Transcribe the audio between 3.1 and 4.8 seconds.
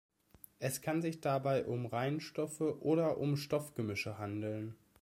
um Stoffgemische handeln.